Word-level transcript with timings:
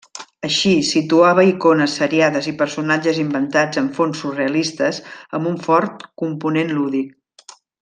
Així, 0.47 0.69
situava 0.91 1.43
icones 1.49 1.97
seriades 1.99 2.47
i 2.53 2.53
personatges 2.61 3.21
inventats 3.25 3.81
en 3.83 3.91
fons 3.99 4.25
surrealistes 4.25 5.01
amb 5.41 5.51
un 5.53 5.61
fort 5.69 6.09
component 6.25 6.75
lúdic. 6.81 7.55